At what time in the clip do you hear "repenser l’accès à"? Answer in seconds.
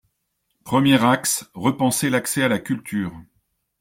1.53-2.47